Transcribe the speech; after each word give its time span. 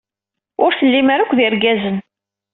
Ur 0.63 0.71
tellim 0.79 1.07
ara 1.13 1.23
akk 1.23 1.33
d 1.37 1.39
irgazen. 1.45 1.97